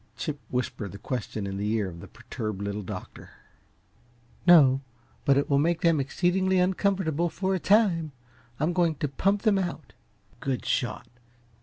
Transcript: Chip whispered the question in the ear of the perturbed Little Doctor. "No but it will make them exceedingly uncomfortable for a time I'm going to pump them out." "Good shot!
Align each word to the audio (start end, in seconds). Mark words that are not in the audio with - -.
Chip 0.17 0.39
whispered 0.49 0.93
the 0.93 0.97
question 0.97 1.45
in 1.45 1.57
the 1.57 1.71
ear 1.73 1.87
of 1.87 1.99
the 1.99 2.07
perturbed 2.07 2.59
Little 2.59 2.81
Doctor. 2.81 3.29
"No 4.47 4.81
but 5.25 5.37
it 5.37 5.47
will 5.47 5.59
make 5.59 5.81
them 5.81 5.99
exceedingly 5.99 6.57
uncomfortable 6.57 7.29
for 7.29 7.53
a 7.53 7.59
time 7.59 8.11
I'm 8.59 8.73
going 8.73 8.95
to 8.95 9.07
pump 9.07 9.43
them 9.43 9.59
out." 9.59 9.93
"Good 10.39 10.65
shot! 10.65 11.07